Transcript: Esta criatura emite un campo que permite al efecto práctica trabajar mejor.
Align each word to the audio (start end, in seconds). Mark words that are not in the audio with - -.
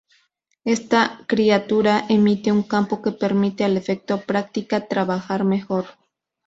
Esta 0.65 1.23
criatura 1.27 2.05
emite 2.09 2.51
un 2.51 2.63
campo 2.63 3.03
que 3.03 3.11
permite 3.11 3.63
al 3.65 3.77
efecto 3.77 4.19
práctica 4.21 4.87
trabajar 4.87 5.43
mejor. 5.43 5.85